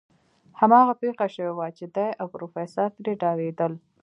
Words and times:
هماغه 0.59 0.93
پېښه 1.01 1.27
شوې 1.35 1.51
وه 1.57 1.67
چې 1.77 1.85
دی 1.95 2.09
او 2.19 2.27
پروفيسر 2.33 2.87
ترې 2.97 3.13
ډارېدل. 3.21 3.73